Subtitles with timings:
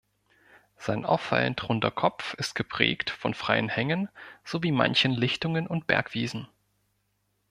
[0.77, 4.09] Sein auffallend runder Kopf ist geprägt von freien Hängen
[4.43, 6.47] sowie manchen Lichtungen und Bergwiesen.